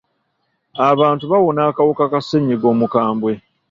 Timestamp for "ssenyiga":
2.23-2.65